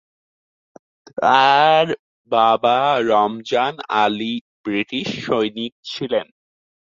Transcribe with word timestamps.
তার 1.11 1.85
বাবা 2.31 2.77
রমজান 3.09 3.73
আলী 3.97 4.33
ব্রিটিশ 4.63 5.07
সৈনিক 5.25 5.73
ছিলেন। 5.83 6.27